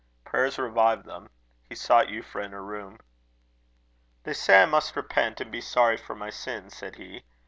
Prayers 0.23 0.57
revived 0.57 1.05
them. 1.05 1.29
He 1.69 1.75
sought 1.75 2.07
Euphra 2.07 2.45
in 2.45 2.53
her 2.53 2.63
room. 2.65 2.97
"They 4.23 4.33
say 4.33 4.63
I 4.63 4.65
must 4.65 4.95
repent 4.95 5.39
and 5.39 5.51
be 5.51 5.61
sorry 5.61 5.97
for 5.97 6.15
my 6.15 6.31
sins," 6.31 6.75
said 6.75 6.95
he. 6.95 7.23